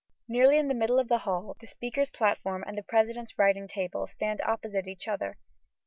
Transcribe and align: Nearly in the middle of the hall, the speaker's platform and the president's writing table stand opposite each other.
Nearly 0.27 0.57
in 0.57 0.67
the 0.67 0.73
middle 0.73 0.97
of 0.97 1.09
the 1.09 1.19
hall, 1.19 1.55
the 1.59 1.67
speaker's 1.67 2.09
platform 2.09 2.63
and 2.65 2.75
the 2.75 2.81
president's 2.81 3.37
writing 3.37 3.67
table 3.67 4.07
stand 4.07 4.41
opposite 4.41 4.87
each 4.87 5.07
other. 5.07 5.37